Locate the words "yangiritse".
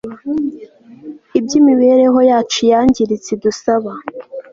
2.71-3.29